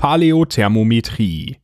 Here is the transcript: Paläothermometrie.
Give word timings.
Paläothermometrie. 0.00 1.60